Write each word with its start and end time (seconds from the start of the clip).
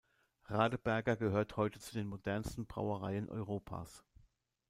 Radeberger 0.49 1.15
gehört 1.15 1.57
heute 1.57 1.79
zu 1.79 1.93
den 1.93 2.07
modernsten 2.07 2.65
Brauereien 2.65 3.29
Europas. 3.29 4.03